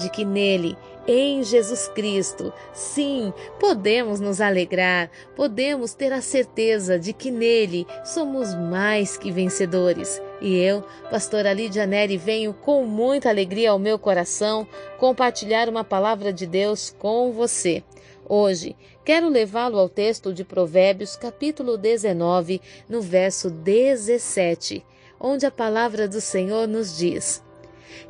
de 0.00 0.10
que 0.10 0.24
nele 0.24 0.76
em 1.06 1.42
Jesus 1.42 1.88
Cristo. 1.88 2.52
Sim, 2.72 3.32
podemos 3.58 4.20
nos 4.20 4.40
alegrar, 4.40 5.10
podemos 5.34 5.94
ter 5.94 6.12
a 6.12 6.20
certeza 6.20 6.98
de 6.98 7.12
que 7.12 7.30
nele 7.30 7.86
somos 8.04 8.54
mais 8.54 9.16
que 9.16 9.30
vencedores. 9.30 10.20
E 10.40 10.56
eu, 10.56 10.82
pastora 11.10 11.52
Lídia 11.52 11.86
Neri, 11.86 12.16
venho 12.16 12.54
com 12.54 12.84
muita 12.84 13.28
alegria 13.28 13.70
ao 13.70 13.78
meu 13.78 13.98
coração 13.98 14.66
compartilhar 14.98 15.68
uma 15.68 15.84
palavra 15.84 16.32
de 16.32 16.46
Deus 16.46 16.94
com 16.98 17.32
você. 17.32 17.82
Hoje, 18.28 18.76
quero 19.04 19.28
levá-lo 19.28 19.78
ao 19.78 19.88
texto 19.88 20.32
de 20.32 20.44
Provérbios, 20.44 21.16
capítulo 21.16 21.76
19, 21.76 22.60
no 22.88 23.02
verso 23.02 23.50
17, 23.50 24.86
onde 25.18 25.44
a 25.44 25.50
palavra 25.50 26.06
do 26.06 26.20
Senhor 26.20 26.68
nos 26.68 26.96
diz: 26.96 27.42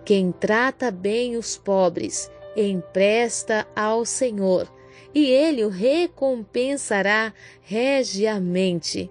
Quem 0.05 0.33
trata 0.33 0.91
bem 0.91 1.37
os 1.37 1.57
pobres 1.57 2.31
empresta 2.57 3.67
ao 3.75 4.05
Senhor, 4.05 4.71
e 5.15 5.27
ele 5.27 5.65
o 5.65 5.69
recompensará 5.69 7.33
regiamente. 7.63 9.11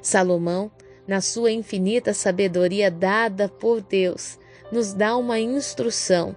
Salomão, 0.00 0.70
na 1.06 1.20
sua 1.20 1.50
infinita 1.50 2.14
sabedoria 2.14 2.90
dada 2.90 3.48
por 3.48 3.80
Deus, 3.80 4.38
nos 4.70 4.94
dá 4.94 5.16
uma 5.16 5.38
instrução, 5.38 6.34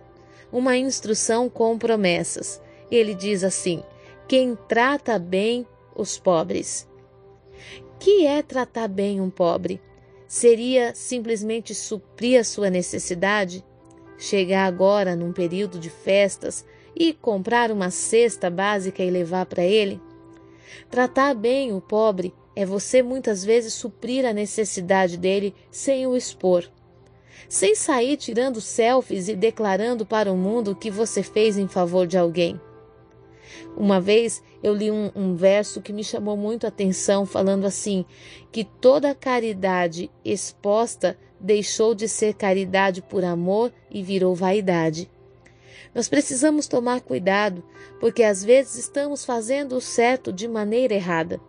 uma 0.52 0.76
instrução 0.78 1.50
com 1.50 1.78
promessas. 1.78 2.62
Ele 2.92 3.14
diz 3.16 3.44
assim: 3.44 3.84
quem 4.28 4.58
trata 4.68 5.20
bem 5.20 5.68
os 5.96 6.18
pobres. 6.18 6.88
Que 8.00 8.26
é 8.26 8.42
tratar 8.42 8.88
bem 8.88 9.22
um 9.22 9.30
pobre? 9.30 9.82
Seria 10.28 10.94
simplesmente 10.96 11.76
suprir 11.76 12.40
a 12.40 12.44
sua 12.44 12.70
necessidade? 12.70 13.64
Chegar 14.18 14.66
agora 14.66 15.16
num 15.16 15.32
período 15.32 15.78
de 15.78 15.90
festas 15.90 16.66
e 16.96 17.14
comprar 17.14 17.72
uma 17.72 17.92
cesta 17.92 18.50
básica 18.50 19.04
e 19.04 19.12
levar 19.12 19.46
para 19.46 19.64
ele? 19.64 20.02
Tratar 20.90 21.36
bem 21.36 21.74
o 21.74 21.82
pobre 21.82 22.34
é 22.56 22.66
você 22.66 23.04
muitas 23.04 23.44
vezes 23.44 23.74
suprir 23.74 24.26
a 24.26 24.34
necessidade 24.34 25.18
dele 25.18 25.54
sem 25.70 26.08
o 26.08 26.16
expor. 26.16 26.70
Sem 27.48 27.76
sair 27.76 28.18
tirando 28.18 28.62
selfies 28.62 29.28
e 29.28 29.36
declarando 29.36 30.06
para 30.06 30.32
o 30.32 30.38
mundo 30.38 30.72
o 30.72 30.76
que 30.76 30.90
você 30.90 31.22
fez 31.22 31.58
em 31.58 31.68
favor 31.68 32.08
de 32.08 32.18
alguém. 32.18 32.60
Uma 33.78 34.00
vez 34.00 34.44
eu 34.64 34.74
li 34.74 34.92
um, 34.92 35.12
um, 35.16 35.36
verso 35.36 35.82
que 35.82 35.94
me 35.94 36.04
chamou 36.04 36.36
muito 36.36 36.66
a 36.66 36.70
atenção, 36.70 37.26
falando 37.26 37.66
assim: 37.66 38.06
que 38.52 38.64
toda 38.64 39.16
caridade 39.16 40.10
exposta 40.24 41.18
deixou 41.40 41.94
de 41.94 42.08
ser 42.08 42.34
caridade 42.34 43.02
por 43.02 43.24
amor 43.24 43.72
e 43.92 44.02
virou 44.02 44.34
vaidade. 44.34 45.10
Nós 45.94 46.10
precisamos 46.10 46.68
tomar 46.68 47.02
cuidado, 47.02 47.64
porque 48.00 48.24
às 48.24 48.44
vezes 48.44 48.76
estamos 48.76 49.24
fazendo 49.24 49.78
o 49.78 49.82
certo 49.82 50.34
de 50.34 50.48
maneira 50.48 50.94
errada. 50.94 51.40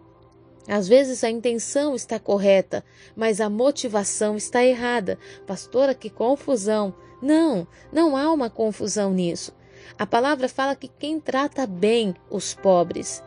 Às 0.68 0.88
vezes 0.88 1.22
a 1.22 1.30
intenção 1.30 1.94
está 1.94 2.18
correta, 2.18 2.84
mas 3.14 3.40
a 3.40 3.48
motivação 3.48 4.36
está 4.36 4.64
errada. 4.64 5.18
Pastora, 5.46 5.94
que 5.94 6.10
confusão! 6.10 6.94
Não, 7.22 7.66
não 7.92 8.16
há 8.16 8.32
uma 8.32 8.50
confusão 8.50 9.12
nisso. 9.12 9.52
A 9.98 10.06
palavra 10.06 10.48
fala 10.48 10.76
que 10.76 10.88
quem 10.88 11.20
trata 11.20 11.66
bem 11.66 12.14
os 12.30 12.54
pobres. 12.54 13.22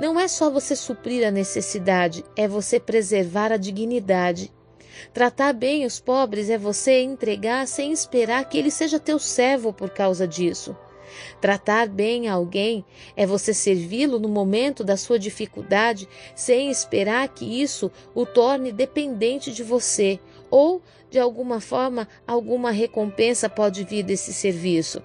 Não 0.00 0.18
é 0.18 0.26
só 0.28 0.50
você 0.50 0.74
suprir 0.74 1.26
a 1.26 1.30
necessidade, 1.30 2.24
é 2.36 2.48
você 2.48 2.80
preservar 2.80 3.52
a 3.52 3.56
dignidade. 3.56 4.52
Tratar 5.12 5.52
bem 5.52 5.84
os 5.84 6.00
pobres 6.00 6.48
é 6.48 6.56
você 6.56 7.02
entregar 7.02 7.66
sem 7.66 7.92
esperar 7.92 8.48
que 8.48 8.56
ele 8.56 8.70
seja 8.70 8.98
teu 8.98 9.18
servo 9.18 9.72
por 9.72 9.90
causa 9.90 10.26
disso. 10.26 10.76
Tratar 11.40 11.88
bem 11.88 12.28
alguém 12.28 12.84
é 13.16 13.26
você 13.26 13.54
servi-lo 13.54 14.18
no 14.18 14.28
momento 14.28 14.82
da 14.82 14.96
sua 14.96 15.18
dificuldade 15.18 16.08
sem 16.34 16.70
esperar 16.70 17.28
que 17.28 17.44
isso 17.44 17.90
o 18.14 18.26
torne 18.26 18.72
dependente 18.72 19.52
de 19.52 19.62
você 19.62 20.18
ou, 20.50 20.82
de 21.10 21.18
alguma 21.18 21.60
forma, 21.60 22.08
alguma 22.26 22.70
recompensa 22.70 23.48
pode 23.48 23.84
vir 23.84 24.02
desse 24.02 24.32
serviço. 24.32 25.02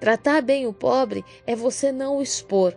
Tratar 0.00 0.42
bem 0.42 0.66
o 0.66 0.72
pobre 0.72 1.24
é 1.46 1.54
você 1.54 1.92
não 1.92 2.18
o 2.18 2.22
expor, 2.22 2.76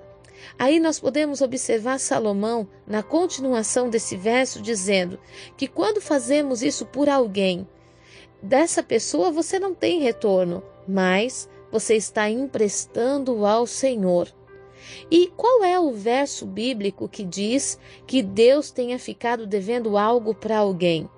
Aí 0.57 0.79
nós 0.79 0.99
podemos 0.99 1.41
observar 1.41 1.99
Salomão 1.99 2.67
na 2.85 3.01
continuação 3.03 3.89
desse 3.89 4.15
verso 4.15 4.61
dizendo 4.61 5.19
que 5.57 5.67
quando 5.67 6.01
fazemos 6.01 6.61
isso 6.61 6.85
por 6.85 7.09
alguém, 7.09 7.67
dessa 8.41 8.83
pessoa 8.83 9.31
você 9.31 9.59
não 9.59 9.73
tem 9.73 9.99
retorno, 9.99 10.63
mas 10.87 11.49
você 11.71 11.95
está 11.95 12.29
emprestando 12.29 13.45
ao 13.45 13.65
Senhor. 13.65 14.31
E 15.09 15.27
qual 15.35 15.63
é 15.63 15.79
o 15.79 15.91
verso 15.91 16.45
bíblico 16.45 17.09
que 17.09 17.23
diz 17.23 17.79
que 18.05 18.21
Deus 18.21 18.71
tenha 18.71 18.99
ficado 18.99 19.47
devendo 19.47 19.97
algo 19.97 20.33
para 20.33 20.59
alguém? 20.59 21.09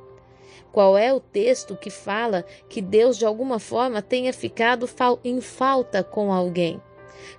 Qual 0.77 0.95
é 0.95 1.11
o 1.11 1.19
texto 1.19 1.75
que 1.75 1.89
fala 1.89 2.45
que 2.69 2.83
Deus 2.83 3.17
de 3.17 3.25
alguma 3.25 3.57
forma 3.57 3.99
tenha 3.99 4.31
ficado 4.31 4.87
em 5.23 5.41
falta 5.41 6.03
com 6.03 6.31
alguém? 6.31 6.79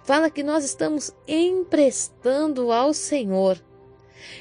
fala 0.03 0.28
que 0.28 0.43
nós 0.43 0.65
estamos 0.65 1.15
emprestando 1.25 2.72
ao 2.72 2.93
Senhor. 2.93 3.56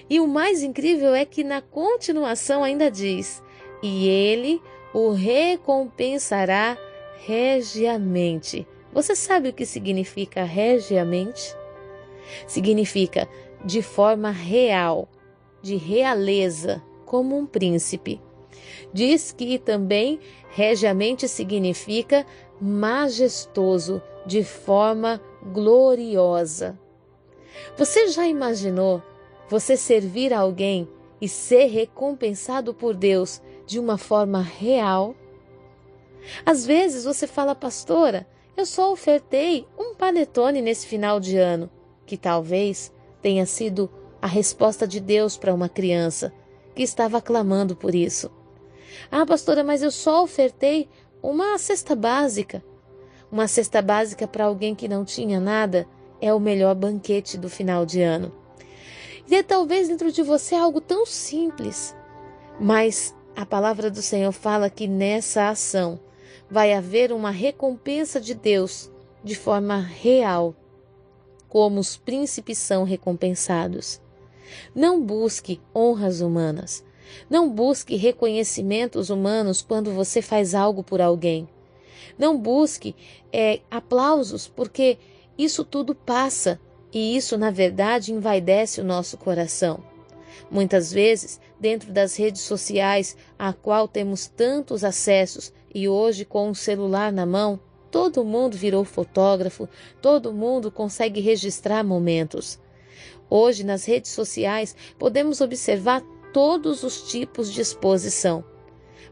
E 0.09 0.19
o 0.19 0.28
mais 0.28 0.63
incrível 0.63 1.13
é 1.13 1.25
que 1.25 1.44
na 1.44 1.62
continuação 1.62 2.63
ainda 2.63 2.90
diz: 2.90 3.44
e 3.84 4.08
ele 4.08 4.59
o 4.91 5.12
recompensará 5.12 6.75
regiamente. 7.19 8.68
Você 8.91 9.16
sabe 9.16 9.50
o 9.50 9.53
que 9.53 9.68
significa 9.68 10.44
regiamente? 10.44 11.56
Significa 12.47 13.29
de 13.64 13.84
forma 13.84 14.31
real, 14.31 15.08
de 15.62 15.75
realeza, 15.75 16.81
como 17.06 17.38
um 17.38 17.46
príncipe. 17.46 18.25
Diz 18.94 19.31
que 19.31 19.59
também 19.59 20.19
regiamente 20.50 21.28
significa 21.28 22.25
majestoso, 22.59 24.01
de 24.25 24.44
forma 24.44 25.22
gloriosa. 25.53 26.78
Você 27.78 28.09
já 28.09 28.28
imaginou 28.28 29.01
você 29.50 29.78
servir 29.78 30.34
a 30.34 30.40
alguém 30.40 30.88
e 31.22 31.28
ser 31.28 31.66
recompensado 31.67 32.73
por 32.73 32.94
Deus 32.94 33.41
de 33.66 33.79
uma 33.79 33.97
forma 33.97 34.41
real? 34.41 35.16
Às 36.46 36.66
vezes 36.66 37.06
você 37.06 37.25
fala, 37.25 37.56
pastora, 37.56 38.28
eu 38.56 38.66
só 38.66 38.91
ofertei 38.91 39.66
um 39.79 39.96
panetone 39.96 40.62
nesse 40.62 40.85
final 40.85 41.19
de 41.19 41.38
ano, 41.38 41.69
que 42.06 42.17
talvez 42.17 42.91
tenha 43.22 43.46
sido 43.46 43.90
a 44.22 44.28
resposta 44.28 44.88
de 44.88 45.00
Deus 45.00 45.38
para 45.38 45.53
uma 45.53 45.69
criança 45.69 46.34
que 46.75 46.84
estava 46.84 47.22
clamando 47.22 47.75
por 47.75 47.96
isso. 47.96 48.31
Ah, 49.12 49.25
pastora, 49.25 49.64
mas 49.64 49.81
eu 49.81 49.92
só 49.92 50.24
ofertei 50.24 50.90
uma 51.22 51.58
cesta 51.58 51.96
básica. 51.96 52.64
Uma 53.31 53.48
cesta 53.48 53.81
básica 53.81 54.28
para 54.28 54.46
alguém 54.46 54.74
que 54.74 54.88
não 54.88 55.03
tinha 55.03 55.40
nada 55.40 55.88
é 56.22 56.34
o 56.34 56.40
melhor 56.40 56.75
banquete 56.75 57.38
do 57.38 57.50
final 57.50 57.86
de 57.86 58.02
ano. 58.02 58.31
E 59.30 59.36
é 59.36 59.44
talvez 59.44 59.90
dentro 59.90 60.12
de 60.12 60.24
você 60.24 60.56
algo 60.56 60.80
tão 60.80 61.06
simples, 61.06 61.96
mas 62.59 63.14
a 63.36 63.46
palavra 63.46 63.92
do 63.92 64.02
Senhor 64.02 64.31
fala 64.31 64.70
que 64.70 64.88
nessa 64.88 65.50
ação 65.50 66.00
vai 66.50 66.74
haver 66.74 67.12
uma 67.12 67.30
recompensa 67.30 68.22
de 68.22 68.34
Deus 68.34 68.90
de 69.24 69.36
forma 69.36 69.80
real, 69.80 70.56
como 71.50 71.79
os 71.79 71.97
príncipes 71.97 72.58
são 72.58 72.84
recompensados. 72.84 74.02
Não 74.73 75.02
busque 75.03 75.61
honras 75.76 76.22
humanas. 76.22 76.84
Não 77.30 77.50
busque 77.50 77.96
reconhecimentos 77.96 79.09
humanos 79.09 79.62
quando 79.62 79.92
você 79.92 80.22
faz 80.22 80.56
algo 80.56 80.84
por 80.84 81.02
alguém. 81.02 81.48
Não 82.18 82.38
busque 82.38 82.96
é, 83.32 83.59
aplausos, 83.70 84.48
porque 84.48 84.98
isso 85.38 85.64
tudo 85.64 85.94
passa 85.94 86.59
e 86.92 87.16
isso, 87.16 87.38
na 87.38 87.52
verdade, 87.52 88.14
envaidece 88.14 88.82
o 88.82 88.84
nosso 88.84 89.18
coração. 89.18 89.84
Muitas 90.50 90.92
vezes, 90.92 91.40
dentro 91.59 91.92
das 91.92 92.16
redes 92.16 92.42
sociais, 92.42 93.18
a 93.38 93.52
qual 93.52 93.88
temos 93.88 94.28
tantos 94.28 94.84
acessos 94.84 95.52
e 95.74 95.88
hoje 95.88 96.24
com 96.24 96.48
o 96.48 96.52
um 96.52 96.54
celular 96.54 97.12
na 97.12 97.26
mão, 97.26 97.59
todo 97.92 98.24
mundo 98.24 98.56
virou 98.56 98.84
fotógrafo, 98.84 99.68
todo 100.02 100.34
mundo 100.34 100.72
consegue 100.72 101.20
registrar 101.20 101.84
momentos. 101.84 102.59
Hoje, 103.30 103.64
nas 103.64 103.86
redes 103.86 104.12
sociais, 104.12 104.76
podemos 104.98 105.42
observar 105.42 106.02
todos 106.37 106.84
os 106.84 107.01
tipos 107.01 107.51
de 107.51 107.61
exposição. 107.61 108.43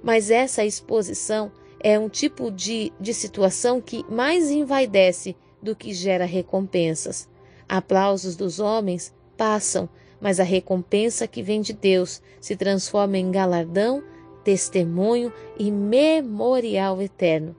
Mas 0.04 0.30
essa 0.30 0.64
exposição 0.64 1.52
é 1.80 1.98
um 1.98 2.08
tipo 2.08 2.52
de, 2.52 2.94
de 3.00 3.16
situação 3.16 3.82
que 3.82 4.06
mais 4.08 4.52
envaidece 4.52 5.36
do 5.60 5.76
que 5.76 5.92
gera 5.92 6.26
recompensas. 6.26 7.28
Aplausos 7.68 8.36
dos 8.36 8.60
homens 8.60 9.12
passam, 9.36 9.90
mas 10.22 10.40
a 10.40 10.44
recompensa 10.44 11.28
que 11.28 11.42
vem 11.42 11.62
de 11.62 11.74
Deus 11.74 12.22
se 12.40 12.56
transforma 12.56 13.18
em 13.18 13.32
galardão, 13.32 14.04
testemunho 14.44 15.34
e 15.58 15.72
memorial 15.72 17.02
eterno. 17.02 17.56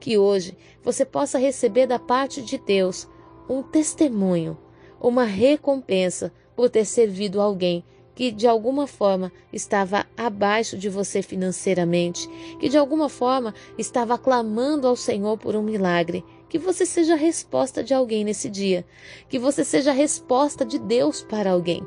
Que 0.00 0.18
hoje 0.18 0.58
você 0.82 1.04
possa 1.04 1.38
receber 1.38 1.86
da 1.86 2.00
parte 2.00 2.42
de 2.42 2.58
Deus 2.58 3.08
um 3.48 3.62
testemunho, 3.62 4.58
uma 5.00 5.22
recompensa 5.22 6.32
por 6.56 6.68
ter 6.68 6.84
servido 6.84 7.40
alguém 7.40 7.84
que 8.14 8.30
de 8.30 8.46
alguma 8.46 8.86
forma 8.86 9.32
estava 9.52 10.06
abaixo 10.16 10.78
de 10.78 10.88
você 10.88 11.20
financeiramente, 11.22 12.28
que 12.60 12.68
de 12.68 12.78
alguma 12.78 13.08
forma 13.08 13.54
estava 13.76 14.16
clamando 14.16 14.86
ao 14.86 14.96
Senhor 14.96 15.36
por 15.36 15.56
um 15.56 15.62
milagre. 15.62 16.24
Que 16.48 16.58
você 16.58 16.86
seja 16.86 17.14
a 17.14 17.16
resposta 17.16 17.82
de 17.82 17.92
alguém 17.92 18.22
nesse 18.22 18.48
dia, 18.48 18.86
que 19.28 19.40
você 19.40 19.64
seja 19.64 19.90
a 19.90 19.94
resposta 19.94 20.64
de 20.64 20.78
Deus 20.78 21.20
para 21.22 21.50
alguém. 21.50 21.84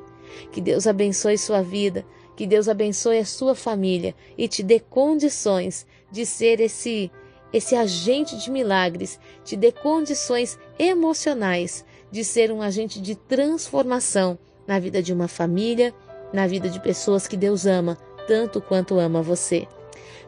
Que 0.51 0.59
Deus 0.59 0.85
abençoe 0.85 1.37
sua 1.37 1.61
vida, 1.61 2.05
que 2.35 2.45
Deus 2.45 2.67
abençoe 2.67 3.19
a 3.19 3.25
sua 3.25 3.55
família 3.55 4.13
e 4.37 4.47
te 4.47 4.61
dê 4.61 4.79
condições 4.79 5.87
de 6.11 6.25
ser 6.25 6.59
esse 6.59 7.09
esse 7.53 7.75
agente 7.75 8.37
de 8.37 8.51
milagres, 8.51 9.17
te 9.45 9.55
dê 9.55 9.71
condições 9.71 10.59
emocionais 10.77 11.85
de 12.11 12.23
ser 12.23 12.51
um 12.51 12.61
agente 12.61 13.01
de 13.01 13.15
transformação 13.15 14.37
na 14.67 14.79
vida 14.79 15.01
de 15.01 15.13
uma 15.13 15.29
família, 15.29 15.93
na 16.33 16.47
vida 16.47 16.69
de 16.69 16.79
pessoas 16.79 17.27
que 17.27 17.37
Deus 17.37 17.65
ama 17.65 17.97
tanto 18.27 18.61
quanto 18.61 18.99
ama 18.99 19.21
você. 19.21 19.67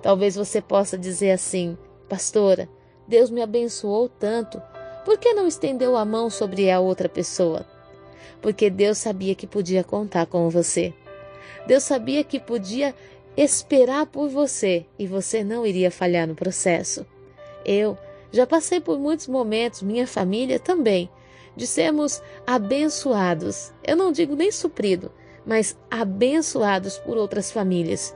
Talvez 0.01 0.35
você 0.35 0.61
possa 0.61 0.97
dizer 0.97 1.31
assim: 1.31 1.77
Pastora, 2.07 2.69
Deus 3.07 3.29
me 3.29 3.41
abençoou 3.41 4.07
tanto, 4.07 4.61
por 5.03 5.17
que 5.17 5.33
não 5.33 5.47
estendeu 5.47 5.97
a 5.97 6.05
mão 6.05 6.29
sobre 6.29 6.69
a 6.71 6.79
outra 6.79 7.09
pessoa? 7.09 7.65
Porque 8.41 8.69
Deus 8.69 8.97
sabia 8.97 9.35
que 9.35 9.47
podia 9.47 9.83
contar 9.83 10.25
com 10.25 10.49
você. 10.49 10.93
Deus 11.67 11.83
sabia 11.83 12.23
que 12.23 12.39
podia 12.39 12.95
esperar 13.35 14.05
por 14.05 14.29
você 14.29 14.85
e 14.97 15.05
você 15.05 15.43
não 15.43 15.65
iria 15.65 15.91
falhar 15.91 16.27
no 16.27 16.35
processo. 16.35 17.05
Eu 17.65 17.97
já 18.31 18.45
passei 18.45 18.79
por 18.79 18.99
muitos 18.99 19.27
momentos, 19.27 19.81
minha 19.81 20.07
família 20.07 20.59
também, 20.59 21.09
de 21.55 21.67
sermos 21.67 22.21
abençoados. 22.45 23.73
Eu 23.83 23.95
não 23.95 24.11
digo 24.11 24.35
nem 24.35 24.51
suprido, 24.51 25.11
mas 25.45 25.77
abençoados 25.89 26.97
por 26.97 27.17
outras 27.17 27.51
famílias. 27.51 28.15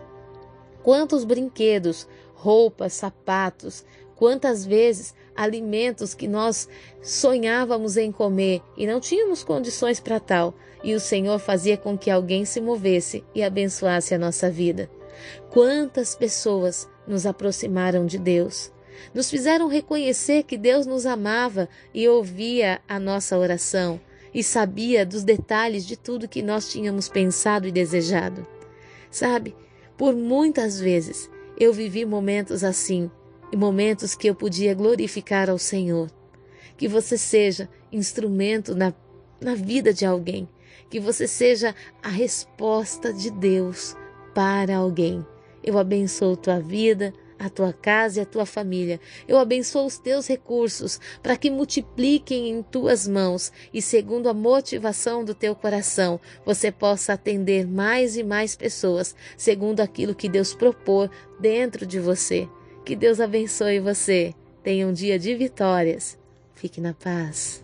Quantos 0.82 1.24
brinquedos, 1.24 2.08
roupas, 2.34 2.94
sapatos, 2.94 3.86
quantas 4.16 4.66
vezes 4.66 5.16
alimentos 5.36 6.14
que 6.14 6.28
nós 6.28 6.68
sonhávamos 7.02 7.98
em 7.98 8.12
comer 8.12 8.62
e 8.78 8.86
não 8.86 9.00
tínhamos 9.00 9.44
condições 9.44 10.00
para 10.00 10.20
tal, 10.20 10.54
e 10.84 10.94
o 10.94 11.00
Senhor 11.00 11.40
fazia 11.40 11.78
com 11.78 11.98
que 11.98 12.12
alguém 12.12 12.46
se 12.46 12.60
movesse 12.60 13.24
e 13.34 13.42
abençoasse 13.42 14.14
a 14.14 14.20
nossa 14.20 14.50
vida. 14.50 14.90
Quantas 15.50 16.16
pessoas 16.16 16.90
nos 17.08 17.26
aproximaram 17.26 18.06
de 18.06 18.18
Deus, 18.18 18.72
nos 19.14 19.30
fizeram 19.30 19.68
reconhecer 19.68 20.44
que 20.44 20.58
Deus 20.58 20.86
nos 20.86 21.06
amava 21.06 21.70
e 21.94 22.08
ouvia 22.08 22.82
a 22.88 23.00
nossa 23.00 23.38
oração 23.38 24.00
e 24.34 24.44
sabia 24.44 25.06
dos 25.06 25.24
detalhes 25.24 25.86
de 25.86 25.96
tudo 25.96 26.28
que 26.28 26.42
nós 26.42 26.70
tínhamos 26.70 27.08
pensado 27.08 27.68
e 27.68 27.72
desejado. 27.72 28.46
Sabe, 29.12 29.56
por 29.98 30.16
muitas 30.16 30.80
vezes 30.80 31.30
eu 31.58 31.72
vivi 31.72 32.06
momentos 32.06 32.64
assim, 32.64 33.10
e 33.54 33.56
momentos 33.56 34.16
que 34.16 34.28
eu 34.28 34.34
podia 34.34 34.74
glorificar 34.74 35.48
ao 35.48 35.60
Senhor. 35.60 36.10
Que 36.76 36.88
você 36.88 37.16
seja 37.20 37.70
instrumento 37.92 38.74
na, 38.74 38.92
na 39.40 39.54
vida 39.54 39.94
de 39.94 40.08
alguém, 40.08 40.50
que 40.90 41.00
você 41.00 41.28
seja 41.28 41.76
a 42.02 42.10
resposta 42.10 43.14
de 43.14 43.30
Deus 43.30 43.96
para 44.34 44.78
alguém. 44.78 45.24
Eu 45.64 45.78
abençoo 45.78 46.36
tua 46.36 46.60
vida, 46.60 47.14
a 47.46 47.50
tua 47.50 47.74
casa 47.74 48.20
e 48.20 48.24
a 48.24 48.26
tua 48.26 48.46
família. 48.46 49.00
Eu 49.28 49.38
abençoo 49.38 49.86
os 49.86 49.98
teus 49.98 50.28
recursos 50.28 51.00
para 51.22 51.38
que 51.38 51.50
multipliquem 51.50 52.50
em 52.50 52.64
tuas 52.64 53.08
mãos 53.08 53.52
e, 53.74 53.82
segundo 53.82 54.30
a 54.30 54.34
motivação 54.34 55.24
do 55.24 55.34
teu 55.34 55.56
coração, 55.56 56.20
você 56.46 56.72
possa 56.72 57.14
atender 57.14 57.68
mais 57.68 58.18
e 58.18 58.24
mais 58.24 58.56
pessoas, 58.56 59.16
segundo 59.38 59.80
aquilo 59.80 60.16
que 60.16 60.30
Deus 60.30 60.54
propor 60.54 61.10
dentro 61.40 61.86
de 61.86 62.00
você. 62.00 62.48
Que 62.86 62.96
Deus 62.96 63.20
abençoe 63.20 63.80
você. 63.80 64.34
Tenha 64.62 64.88
um 64.88 64.94
dia 64.94 65.18
de 65.18 65.36
vitórias. 65.36 66.18
Fique 66.54 66.80
na 66.80 66.94
paz. 66.94 67.63